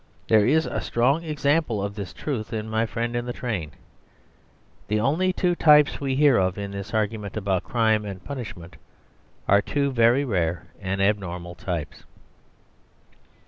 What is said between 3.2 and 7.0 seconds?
the train. The only two types we hear of in this